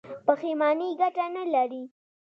[0.25, 1.83] پښیماني ګټه نلري.